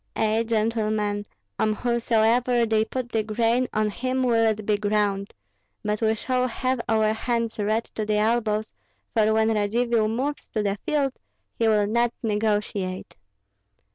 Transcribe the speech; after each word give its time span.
Ei, 0.15 0.41
gentlemen, 0.43 1.23
on 1.59 1.73
whomsoever 1.73 2.65
they 2.65 2.83
put 2.83 3.11
the 3.11 3.21
grain, 3.21 3.67
on 3.71 3.91
him 3.91 4.23
will 4.23 4.47
it 4.47 4.65
be 4.65 4.75
ground; 4.75 5.31
but 5.83 6.01
we 6.01 6.15
shall 6.15 6.47
have 6.47 6.81
our 6.89 7.13
hands 7.13 7.59
red 7.59 7.83
to 7.85 8.03
the 8.03 8.17
elbows, 8.17 8.73
for 9.13 9.31
when 9.31 9.49
Radzivill 9.53 10.07
moves 10.07 10.49
to 10.49 10.63
the 10.63 10.79
field, 10.87 11.13
he 11.53 11.67
will 11.67 11.85
not 11.85 12.11
negotiate." 12.23 13.15